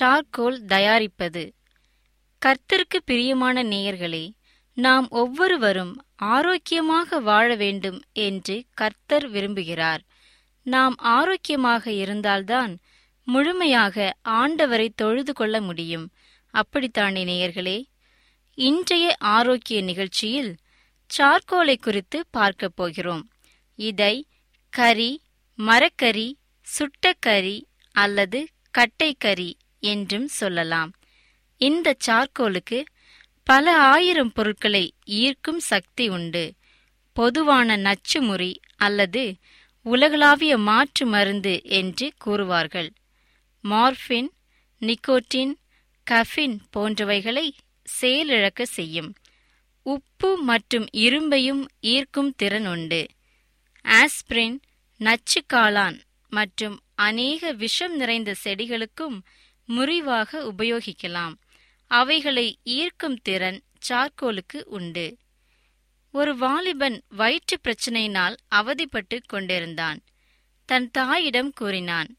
[0.00, 1.54] Charcoal தயாரிப்பது.
[2.46, 4.30] கர்த்தருக்கு பிரியமான நேயர்களே
[4.74, 9.98] நாம் ஒவ்வொருவரும் ஆரோக்கியமாக வாழ வேண்டும் என்று கர்த்தர் விரும்புகிறார்.
[10.62, 12.78] நாம் ஆரோக்கியமாக இருந்தால்தான்
[13.24, 16.12] முழுமையாக ஆண்டவரை தொழுது கொள்ள முடியும்.
[16.50, 17.84] அப்படித்தானே நேயர்களே?
[18.54, 20.56] இன்றைய ஆரோக்கிய நிகழ்ச்சியில்
[21.18, 23.28] சார்கோலை குறித்து பார்க்கப் போகிறோம்.
[23.74, 24.28] இதை
[24.70, 25.22] கறி
[25.54, 26.38] மரக்கறி
[26.78, 27.60] சுட்டக்கறி
[27.92, 28.48] அல்லது
[28.78, 30.92] கட்டைக்கறி என்றும் சொல்லலாம்.
[31.56, 32.84] இந்த சார்கோலுக்கு
[33.44, 36.54] பல ஆயிரம் பொருட்களை ஈர்க்கும் சக்தி உண்டு.
[37.12, 39.34] பொதுவான நச்சுமுறி அல்லது
[39.82, 42.90] உலகளாவிய மாற்று மருந்து என்று கூறுவார்கள்.
[43.60, 44.32] மார்பின்
[44.80, 45.52] நிக்கோட்டின்
[46.10, 47.50] கஃபின் போன்றவைகளை
[48.00, 49.12] செயலிழக்க செய்யும்.
[49.82, 53.06] உப்பு மற்றும் இரும்பையும் ஈர்க்கும் திறன் உண்டு.
[53.84, 54.60] ஆஸ்பிரின்
[54.96, 59.20] நச்சு காளான் மற்றும் அநேக விஷம் நிறைந்த செடிகளுக்கும்
[59.70, 61.34] முறிவாக உபயோகிக்கலாம்.
[61.86, 65.18] அவைகளை ஈர்க்கும் திறன் சார்கோலுக்கு உண்டு.
[66.10, 70.00] ஒரு வாலிபன் வயிற்று பிரச்சனையினால் அவதிப்பட்டு கொண்டிருந்தான்.
[70.64, 72.18] தன் தாயிடம் கூறினான்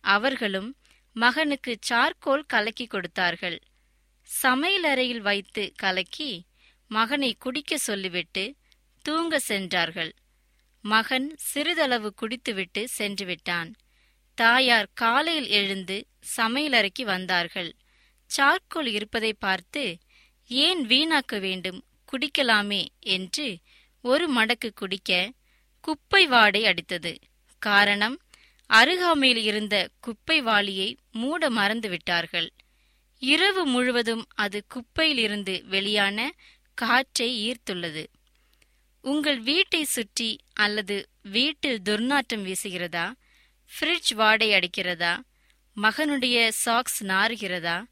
[0.00, 0.76] அவர்களும்
[1.12, 3.58] மகனுக்கு சார்கோல் கலக்கி கொடுத்தார்கள்.
[4.42, 6.46] சமையலறையில் வைத்து கலக்கி
[6.88, 8.54] மகனை குடிக்க சொல்லிவிட்டு
[9.02, 10.14] தூங்க சென்றார்கள்.
[10.82, 13.72] மகன் சிறிதளவு குடித்துவிட்டு சென்றுவிட்டான்.
[14.38, 15.96] தாயார் காலையில் எழுந்து
[16.36, 17.70] சமையலறைக்கு வந்தார்கள்.
[18.30, 19.82] சார்கோல் இருப்பதை பார்த்து
[20.48, 21.80] ஏன் வீணாக்க வேண்டும்?
[22.08, 23.46] குடிக்கலாமே என்று
[24.04, 25.32] ஒரு மடக்கு குடிக்க
[25.80, 27.12] குப்பை வாடை அடித்தது.
[27.62, 28.16] காரணம்
[28.70, 32.48] அருகாமையில் இருந்த குப்பை வாளியை மூட மறந்து விட்டார்கள்.
[33.22, 36.18] இரவு முழுவதும் அது குப்பையிலிருந்து வெளியான
[36.78, 38.04] காற்றை ஈர்த்துள்ளது.
[39.04, 43.06] உங்கள் வீட்டை சுற்றி அல்லது வீட்டில் துர்நாற்றம் வீசுகிறதா?
[43.66, 45.20] ஃப்ரிட்ஜ் வாடை அடிக்கிறதா?
[45.82, 47.84] மகனுடைய சாக்ஸ் நாறுகிறதா?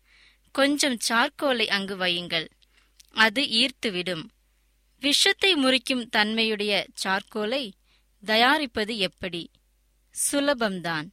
[0.53, 2.49] கொஞ்சம் சார்கோலை அங்கு வையுங்கள்.
[3.11, 4.25] அது ஈர்த்துவிடும்.
[5.01, 7.73] விஷத்தை முறிக்கும் தன்மையுடைய சார்கோலை
[8.25, 9.51] தயாரிப்பது எப்படி?
[10.33, 11.07] சுலபம்தான்.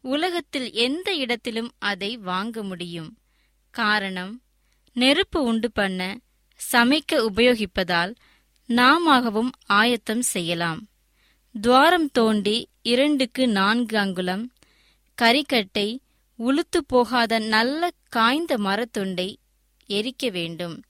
[0.00, 3.18] உலகத்தில் எந்த இடத்திலும் அதை வாங்க முடியும்.
[3.70, 4.42] காரணம்
[4.92, 6.20] நெருப்பு உண்டு பண்ண
[6.72, 8.14] சமைக்க உபயோகிப்பதால்
[8.68, 10.86] நாமாகவும் ஆயத்தம் செய்யலாம்.
[11.54, 14.50] துவாரம் தோண்டி இரண்டுக்கு நான்கு அங்குலம்
[15.22, 15.98] கரிக்கட்டை
[16.38, 19.36] உளுத்து போகாத நல்ல காய்ந்த மரத்துண்டை
[19.88, 20.82] எரிக்க வேண்டும்.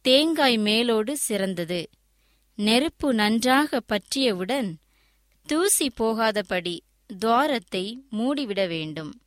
[0.00, 1.90] தேங்காய் மேலோடு சிறந்தது.
[2.54, 4.76] நெருப்பு நன்றாக பற்றியவுடன்
[5.46, 9.20] தூசி போகாதபடி துவாரத்தை மூடிவிட வேண்டும்.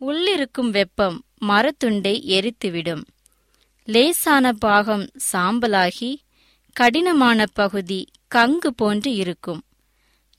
[0.00, 3.04] உள்ளிருக்கும் வெப்பம் மரத்துண்டை எரித்துவிடும்.
[3.84, 6.16] லேசான பாகம் சாம்பலாகி
[6.72, 9.62] கடினமான பகுதி கங்கு போன்று இருக்கும்.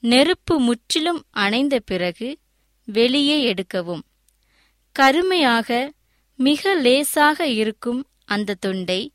[0.01, 2.37] நெருப்பு முற்றிலும் அணைந்த பிறகு
[2.85, 4.01] வெளியே எடுக்கவும்.
[4.91, 5.93] கருமையாக
[6.35, 9.13] மிக லேசாக இருக்கும் அந்த துண்டை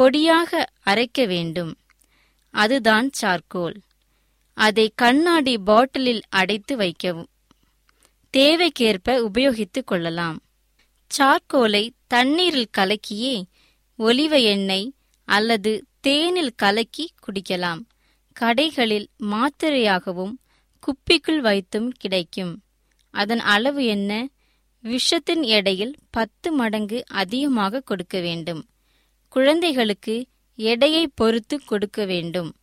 [0.00, 1.76] பொடியாக அரைக்க வேண்டும்.
[2.50, 3.76] அதுதான் சார்கோல்.
[4.54, 7.28] அதை கண்ணாடி பாட்டிலில் அடைத்து வைக்கவும்.
[8.36, 10.42] தேவைக்கேற்ப உபயோகித்துக் கொள்ளலாம்.
[11.18, 13.44] சார்கோலை தண்ணீரில் கலக்கியே
[13.98, 17.80] ஒலிவ எண்ணெய் அல்லது தேனில் கலக்கி குடிக்கலாம்.
[18.40, 20.32] கடைகளில் மாத்திரையாகவும்
[20.80, 22.62] குப்பிக்குள் வைத்தும் கிடைக்கும்.
[23.10, 24.28] அதன் அளவு என்ன?
[24.82, 28.68] விஷத்தின் எடையில் பத்து மடங்கு அதிகமாக கொடுக்க வேண்டும்.
[29.28, 32.56] குழந்தைகளுக்கு எடையை பொறுத்து கொடுக்க வேண்டும்.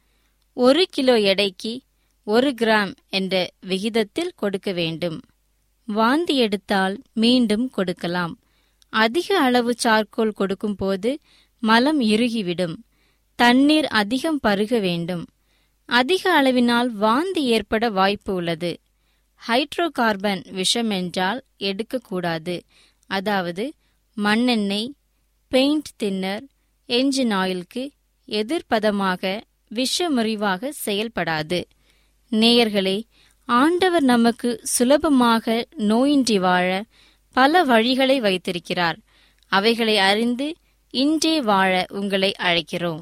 [0.54, 1.82] ஒரு கிலோ எடைக்கு
[2.24, 5.22] ஒரு கிராம் என்ற விகிதத்தில் கொடுக்க வேண்டும்.
[5.86, 8.40] வாந்தி எடுத்தால் மீண்டும் கொடுக்கலாம்.
[8.90, 11.20] அதிக அளவு சார்கோல் கொடுக்கும்போது
[11.60, 12.76] மலம் இறுகிவிடும்.
[13.36, 15.26] தண்ணீர் அதிகம் பருக வேண்டும்.
[15.86, 18.80] அதிக அளவினால் வாந்தி ஏற்பட வாய்ப்பு உள்ளது.
[19.48, 22.64] ஹைட்ரோ கார்பன் விஷம் என்றால் எடுக்கக்கூடாது.
[23.10, 23.74] அதாவது
[24.18, 24.94] மண்ணெண்ணெய்
[25.48, 26.44] பெயிண்ட் தின்னர்
[26.88, 27.92] என்ஜின் ஆயிலுக்கு
[28.28, 29.42] எதிர்ப்பதமாக
[29.76, 31.64] விஷமுறிவாக செயல்படாது.
[32.32, 33.04] நேயர்களே
[33.46, 36.84] ஆண்டவர் நமக்கு சுலபமாக நோயின்றி வாழ
[37.32, 38.98] பல வழிகளை வைத்திருக்கிறார்.
[39.52, 40.56] அவைகளை அறிந்து
[40.90, 43.02] இன்றே வாழ உங்களை அழைக்கிறோம்.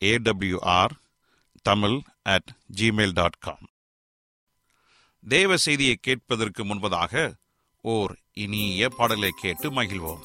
[0.00, 0.94] AWR
[1.62, 3.66] Tamil at Gmail dot com
[5.24, 7.34] தேவ செய்தியை கேட்பதற்கு முன்பதாக
[7.80, 10.24] ஓர் இனிய பாடலை கேட்டு மகிழ்வோம்.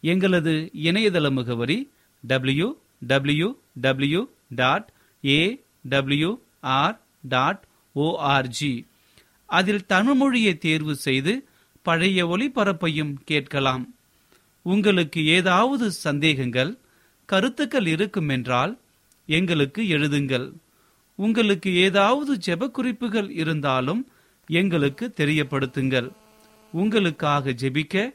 [0.00, 1.90] எங்களது இணையதள முகவரி
[2.24, 2.68] W
[3.06, 3.48] W
[3.80, 4.92] W dot
[5.24, 5.40] A
[5.88, 7.62] W R dot
[7.96, 8.86] ORG
[9.46, 11.48] அதில் தமிழ்மொழியை தேர்வு செய்து
[11.82, 13.94] பழைய ஒளிபரப்பையும் கேட்கலாம்.
[14.62, 16.78] உங்களுக்கு ஏதாவது சந்தேகங்கள்
[17.26, 18.78] கருத்துக்கள் இருக்கும் என்றால்
[19.26, 20.52] எங்களுக்கு எழுதுங்கள்.
[21.14, 24.02] உங்களுக்கு ஏதாவது ஜெப குறிப்புகள் இருந்தாலும்
[24.48, 26.08] எங்களுக்கு தெரியப்படுத்துங்கள்.
[26.72, 28.14] உங்களுக்காக ஜெபிக்க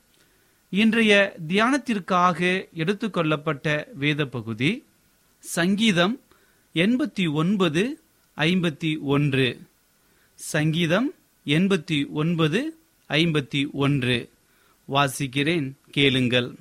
[0.73, 4.83] இன்றைய தியானத்திற்காக எடுத்துக்கொள்ளப்பட்ட வேத பகுதி
[5.39, 6.19] சங்கீதம்
[6.73, 8.01] எண்பத்தி ஒன்பது
[8.37, 9.61] ஐம்பத்தி ஒன்று.
[10.35, 11.13] சங்கீதம்
[11.45, 12.79] எண்பத்தி ஒன்பது
[13.09, 14.29] ஐம்பத்தி ஒன்று.
[14.93, 16.55] வாசிக்கிறேன் கேளுங்கள்.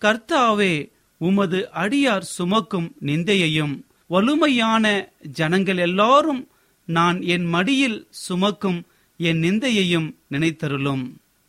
[0.00, 6.48] கர்த்தாவே உமது அடியார் சுமக்கும் நிந்தையையும் வலுமையான ஜனங்கள் எல்லாரும்
[6.84, 11.04] நான் என் மடியில் சுமக்கும் என் நிந்தையையும் நினைத்தருளும்.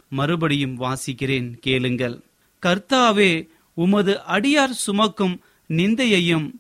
[0.10, 2.22] மறுபடியும் வாசிக்கிறேன் கேளுங்கள்.
[2.62, 6.52] கர்த்தாவே உமது அடியார் சுமக்கும் நிந்தையையும்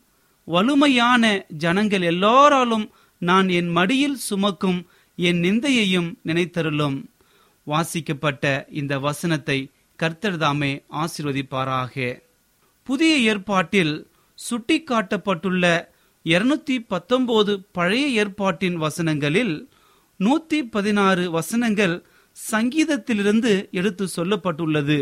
[0.45, 7.05] வலுமையான ஜனங்கள் எல்லாராலும் நான் என் மடியில் சுமக்கும் என் நிந்தையையும் நினைத்தருளும்.
[7.63, 9.69] வாசிக்கப்பட்ட இந்த வசனத்தை
[10.03, 12.19] கர்த்தர்தாமே ஆசிர்வதிப்பாராக.
[12.83, 14.07] புதிய ஏற்பாட்டில்
[14.49, 15.87] சுட்டிக்காட்டப்பட்டுள்ள
[16.23, 19.67] இருநூத்தி பத்தொன்பது பழைய ஏற்பாட்டின் வசனங்களில்
[20.19, 22.05] நூத்தி பதினாறு வசனங்கள்
[22.51, 24.99] சங்கீதத்திலிருந்து எடுத்து சொல்லப்பட்டுள்ளது.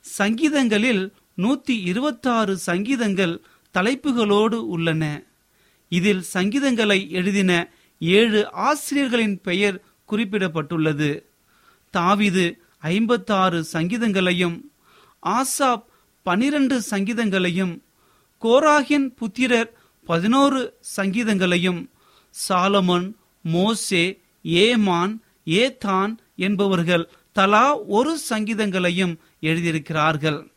[0.00, 3.42] சங்கீதங்களில் நூத்தி இருபத்தாறு சங்கீதங்கள்
[3.74, 5.22] தலைப்புகளோடு உள்ளன.
[5.88, 11.10] இதில் சங்கீதங்களை எழுதின ஏழு ஆசிரியர்களின் பெயர் குறிப்பிடப்பட்டுள்ளது.
[11.94, 14.60] தாவிது ஐம்பத்தாறு சங்கீதங்களையும்
[15.22, 15.84] ஆசாப்
[16.22, 17.74] பனிரண்டு சங்கீதங்களையும்
[18.42, 19.70] கோராகின் புத்திரர்
[20.04, 20.60] பதினோரு
[20.96, 21.90] சங்கீதங்களையும்
[22.48, 24.04] சாலமன் மோசே
[24.42, 30.50] ஏமான் ஏதான் என்பவர்கள் தலா ஒரு சங்கீதங்களையும் எழுதியிருக்கிறார்கள்.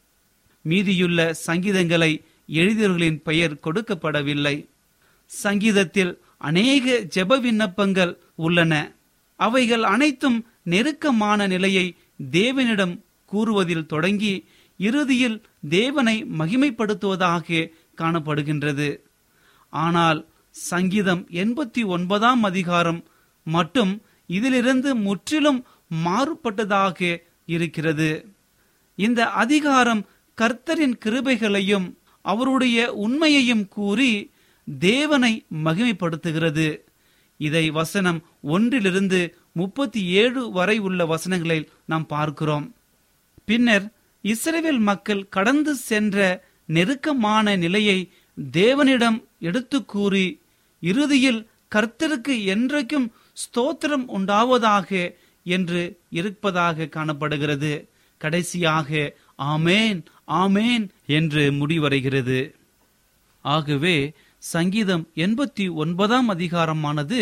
[0.62, 4.70] மீதியுள்ள சங்கீதங்களை எழுதியவர்களின் பெயர் கொடுக்கப்படவில்லை.
[5.26, 8.96] சங்கீதத்தில் அநேக ஜெப விண்ணப்பங்கள் உள்ளன.
[9.36, 11.96] அவைகள் அனைத்தும் நெருக்கமான நிலையை
[12.32, 18.98] தேவனிடம் கூறுவதில் தொடங்கி இறுதியில் தேவனை மகிமைப்படுத்துவதாக காணப்படுகின்றது.
[19.70, 23.06] ஆனால் சங்கீதம் எண்பத்தி ஒன்பதாம் அதிகாரம்
[23.44, 25.66] மட்டும் இதிலிருந்து முற்றிலும்
[26.06, 27.00] மாறுபட்டதாக
[27.46, 28.10] இருக்கிறது.
[28.96, 30.02] இந்த அதிகாரம்
[30.38, 31.88] கர்த்தரின் கிருபைகளையும்
[32.22, 34.12] அவருடைய உண்மையையும் கூறி
[34.80, 36.68] தேவனை மகிமைப்படுத்துகிறது.
[37.38, 42.76] இதை வசனம் ஒன்றிலிருந்து முப்பத்தி ஏழு வரை உள்ள வசனங்களில் நாம் பார்க்கிறோம்.
[43.46, 43.86] பின்னர்
[44.22, 46.18] இஸ்ரேல் மக்கள் கடந்து சென்ற
[46.66, 48.12] நெருக்கமான நிலையை
[48.52, 50.42] தேவனிடம் எடுத்து கூறி
[50.80, 53.08] இறுதியில் கர்த்தருக்கு என்றைக்கும்
[53.42, 54.90] ஸ்தோத்திரம் உண்டாவதாக
[55.44, 57.74] என்று இருப்பதாக காணப்படுகிறது.
[58.22, 58.90] கடைசியாக
[59.54, 62.40] ஆமேன் ஆமேன் என்று முடிவடைகிறது.
[63.46, 63.98] ஆகவே
[64.44, 67.22] சங்கீதம் எண்பத்தி ஒன்பதாம் அதிகாரமானது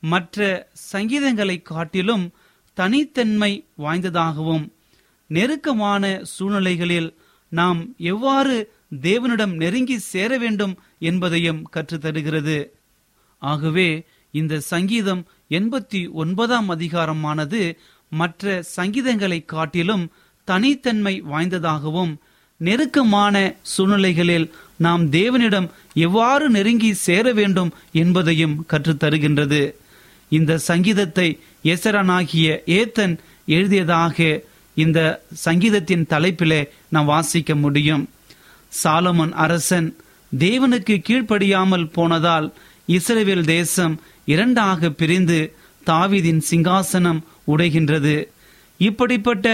[0.00, 2.24] மற்ற சங்கீதங்களை காட்டிலும்
[2.76, 4.64] தனித்தன்மை வாய்ந்ததாகவும்
[5.26, 7.10] நெருக்கமான சூழ்நிலைகளில்
[7.48, 8.54] நாம் எவ்வாறு
[9.00, 12.58] தேவனிடம் நெருங்கி சேர வேண்டும் என்பதையும் கற்றுத்தருகிறது.
[13.42, 13.88] ஆகவே
[14.34, 17.60] இந்த சங்கீதம் எண்பத்தி ஒன்பதாம் அதிகாரமானது
[18.08, 20.04] மற்ற சங்கீதங்களை காட்டிலும்
[20.44, 22.12] தனித்தன்மை வாய்ந்ததாகவும்
[22.56, 29.62] நெருக்கமான சூழ்நிலைகளில் நாம் தேவனிடம் எவ்வாறு நெருங்கி சேர வேண்டும் என்பதையும் கற்றுத்தருகின்றது.
[30.28, 31.28] இந்த சங்கீதத்தை
[31.64, 33.14] எசரனாகிய ஏத்தன்
[33.46, 34.42] எழுதியதாக
[34.74, 35.00] இந்த
[35.44, 38.04] சங்கீதத்தின் தலைப்பிலே நாம் வாசிக்க முடியும்.
[38.82, 39.88] சாலமன் அரசன்
[40.38, 42.52] தேவனுக்கு கீழ்ப்படியாமல் போனதால்
[42.86, 44.00] இஸ்ரேல் தேசம்
[44.32, 45.38] இரண்டாக பிரிந்து
[45.86, 47.20] தாவீதின் சிங்காசனம்
[47.52, 48.16] உடைகின்றது.
[48.88, 49.46] இப்படிப்பட்ட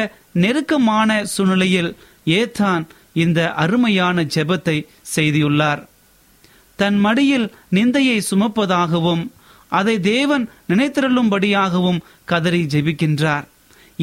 [0.43, 1.91] நெருக்கமான சூழ்நிலையில்
[2.39, 2.85] ஏத்தான்
[3.25, 4.77] இந்த அருமையான ஜெபத்தை
[5.15, 5.83] செய்தியுள்ளார்
[6.79, 9.25] தன் மடியில் நிந்தையை சுமப்பதாகவும்
[9.79, 13.47] அதை தேவன் நினைத்திரளும்படியாகவும் கதறி ஜெபிக்கின்றார்.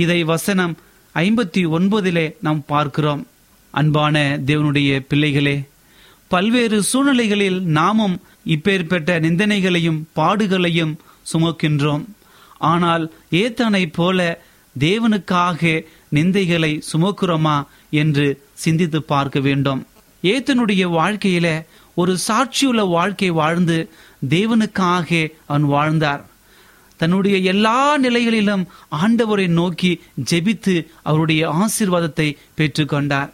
[0.04, 0.74] இதை வசனம்
[1.16, 3.22] ஐம்பத்தி ஒன்பதிலே நாம் பார்க்கிறோம்.
[3.74, 4.16] அன்பான
[4.50, 5.58] தேவனுடைய பிள்ளைகளே
[6.34, 10.94] பல்வேறு சூழ்நிலைகளில் நாமும் இப்பேற்பட்ட நிந்தனைகளையும் பாடுகளையும்
[11.34, 12.04] சுமக்கின்றோம்.
[12.58, 14.42] ஆனால் ஏத்தனை போல
[14.80, 19.86] தேவனுக்காக நிந்தைகளை சுமக்கிறோமா என்று சிந்தித்து பார்க்க வேண்டும்.
[20.24, 23.90] ஏத்தனுடைய வாழ்க்கையில ஒரு சாட்சியுள்ள வாழ்க்கை வாழ்ந்து
[24.30, 26.26] தேவனுக்காக அவன் வாழ்ந்தார்.
[26.98, 30.02] தன்னுடைய எல்லா நிலைகளிலும் ஆண்டவரை நோக்கி
[30.32, 33.32] ஜெபித்து அவருடைய ஆசீர்வாதத்தை பெற்றுக்கொண்டார்.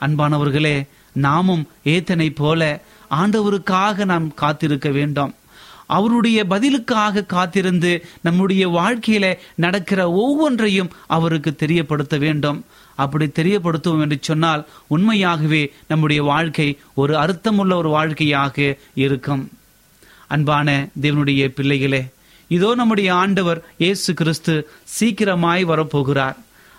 [0.00, 5.34] அன்பானவர்களே நாமும் ஏத்தனை போல ஆண்டவருக்காக நாம் காத்திருக்க வேண்டும்.
[5.86, 12.64] அவருடைய பதிலுக்காக காத்திருந்து நம்முடைய வாழ்க்கையில நடக்கிற ஒவ்வொன்றையும் அவருக்கு தெரியப்படுத்த வேண்டும்.
[12.94, 19.50] அப்படி தெரியப்படுத்துவோம் என்று சொன்னால் உண்மையாகவே நம்முடைய வாழ்க்கை ஒரு அர்த்தமுள்ள ஒரு வாழ்க்கையாக இருக்கும்.
[20.26, 22.06] அன்பான தேவனுடைய பிள்ளைகளே
[22.48, 24.68] இதோ நம்முடைய ஆண்டவர் இயேசு கிறிஸ்து
[25.00, 26.36] சீக்கிரமாய் வரப்போகிறார்.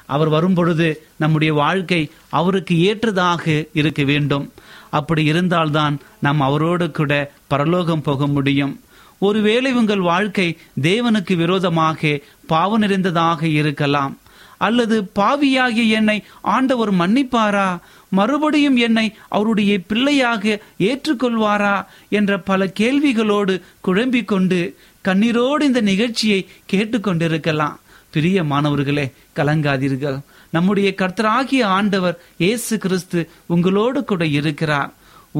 [0.08, 4.54] அவர் வரும்பொழுது நம்முடைய வாழ்க்கை அவருக்கு ஏற்றதாக இருக்க வேண்டும்.
[4.90, 8.80] அப்படி இருந்தால்தான் நாம் அவரோடு கூட பரலோகம் போக முடியும்.
[9.20, 14.18] ஒருவேளை உங்கள் வாழ்க்கை தேவனுக்கு விரோதமாக பாவ நிறைந்ததாக இருக்கலாம்.
[14.58, 17.80] அல்லது பாவியாகிய என்னை ஆண்டவர் மன்னிப்பாரா?
[18.10, 21.86] மறுபடியும் என்னை அவருடைய பிள்ளையாக ஏற்றுக்கொள்வாரா?
[22.10, 27.76] என்ற பல கேள்விகளோடு குழம்பிக் கொண்டு கண்ணீரோடு இந்த நிகழ்ச்சியை கேட்டுக்கொண்டிருக்கலாம்.
[28.18, 29.08] பிரிய மாணவர்களே
[29.40, 30.20] கலங்காதீர்கள்.
[30.56, 33.20] நம்முடைய கர்த்தராகிய ஆண்டவர் இயேசு கிறிஸ்து
[33.56, 34.92] உங்களோடு கூட இருக்கிறார்.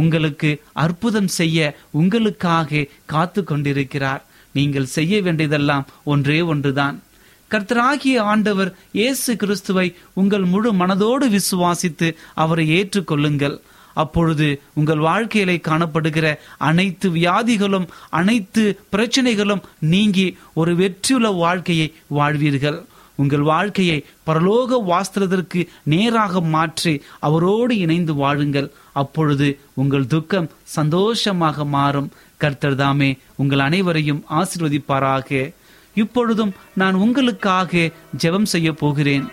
[0.02, 0.50] உங்களுக்கு
[0.86, 1.60] அற்புதம் செய்ய
[2.00, 4.22] உங்களுக்காக காத்து கொண்டிருக்கிறார்.
[4.56, 6.96] நீங்கள் செய்ய வேண்டியதெல்லாம் ஒன்றே ஒன்றுதான்.
[7.52, 9.88] கர்த்தராகிய ஆண்டவர் இயேசு கிறிஸ்துவை
[10.22, 12.08] உங்கள் முழு மனதோடு விசுவாசித்து
[12.44, 13.56] அவரை ஏற்றுக்கொள்ளுங்கள்.
[14.04, 14.48] அப்பொழுது
[14.80, 16.28] உங்கள் வாழ்க்கையிலே காணப்படுகிற
[16.70, 17.88] அனைத்து வியாதிகளும்
[18.20, 20.28] அனைத்து பிரச்சனைகளும் நீங்கி
[20.60, 21.88] ஒரு வெற்றியுள்ள வாழ்க்கையை
[22.20, 22.80] வாழ்வீர்கள்.
[23.22, 25.62] உங்கள் வாழ்க்கையை பரலோக வாஸ்திரத்திற்கு
[25.94, 26.94] நேராக மாற்றி
[27.28, 28.68] அவரோடு இணைந்து வாழுங்கள்.
[29.02, 29.48] அப்பொழுது
[29.82, 32.12] உங்கள் துக்கம் சந்தோஷமாக மாறும்.
[32.42, 33.10] கர்த்தர் தாமே
[33.42, 35.40] உங்கள் அனைவரையும் ஆசிர்வதிப்பாராக.
[36.04, 37.90] இப்பொழுதும் நான் உங்களுக்காக
[38.24, 39.28] ஜெபம் செய்ய போகிறேன்.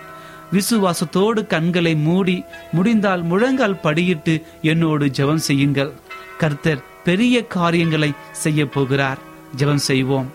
[0.55, 5.93] விசுவாசத்தோடு கண்களை மூடி முடிந்தால் முழங்கால் படியிட்டு என்னோடு ஜெபம் செய்யுங்கள்.
[6.39, 9.19] கர்த்தர் பெரிய காரியங்களை செய்ய போகிறார்.
[9.57, 10.29] ஜெபம் செய்வோம்.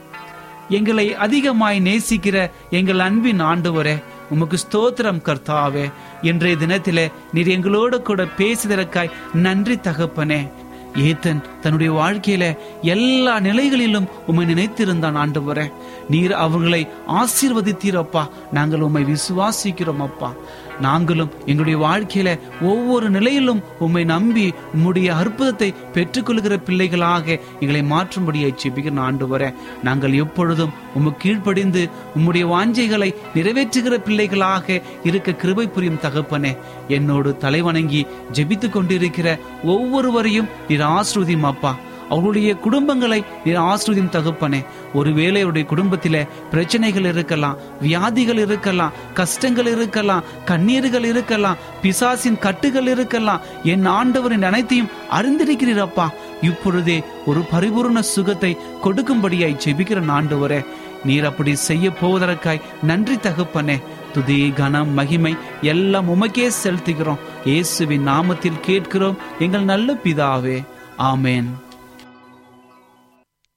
[0.69, 5.91] எங்களை அதிகமாய் நேசிக்கிற எங்கள் அன்பின் ஆண்டவரே உமக்கு ஸ்தோத்திரம் கர்த்தாவே.
[6.21, 10.41] இன்றைய தினத்திலே நீர் எங்களோடு கூட பேசுதற்காய் நன்றி தகப்பனே.
[10.93, 15.71] ஏத்தன் தன்னுடைய வாழ்க்கையில எல்லா நிலைகளிலும் உம்மை நினைத்திருந்தான் ஆண்டவரே.
[16.09, 20.33] நீர் அவர்களை ஆசீர்வதித்தீரப்பா நாங்கள் உம்மை விசுவாசிக்கிறோம் அப்பா.
[20.79, 22.29] நாங்களும் எங்களுடைய வாழ்க்கையில
[22.61, 29.43] ஒவ்வொரு நிலையிலும் உம்மை நம்பி உம்முடைய அற்புதத்தை பெற்றுக்கொள்கிற பிள்ளைகளாக எங்களை மாற்றும்படியை செபிக்கிற ஆண்டு வர
[29.83, 31.83] நாங்கள் எப்பொழுதும் உமக்கு கீழ்ப்படிந்து
[32.15, 36.53] உம்முடைய வாஞ்சைகளை நிறைவேற்றுகிற பிள்ளைகளாக இருக்க கிருபை புரியும் தகப்பனே
[36.89, 39.27] என்னோடு தலைவணங்கி ஜெபித்து கொண்டிருக்கிற
[39.63, 41.71] ஒவ்வொருவரையும் நீர் ஆசிர்வதியும் அப்பா
[42.09, 44.65] அவருடைய குடும்பங்களை நீர் ஆசிரியன் தகுப்பனே.
[44.93, 53.85] ஒருவேளை அவருடைய குடும்பத்தில பிரச்சனைகள் இருக்கலாம் வியாதிகள் இருக்கலாம் கஷ்டங்கள் இருக்கலாம் கண்ணீர்கள் இருக்கலாம் பிசாசின் கட்டுகள் இருக்கலாம் என்
[53.85, 56.07] ஆண்டவரின் அனைத்தையும் அறிந்திருக்கிறீரப்பா.
[56.41, 60.65] இப்பொழுதே ஒரு பரிபூர்ண சுகத்தை கொடுக்கும்படியாய் ஜெபிக்கிற ஆண்டவரே
[61.05, 63.81] நீர் அப்படி செய்ய போவதற்காய் நன்றி தகுப்பனே.
[64.13, 67.23] துதி கனம் மகிமை எல்லாம் உமக்கே செலுத்துகிறோம்.
[67.45, 69.17] இயேசுவின் நாமத்தில் கேட்கிறோம்.
[69.39, 70.63] எங்கள் நல்ல பிதாவே.
[70.97, 71.49] ஆமேன்.